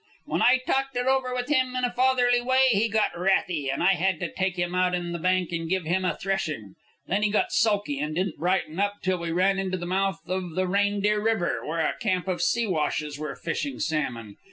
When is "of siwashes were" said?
12.27-13.35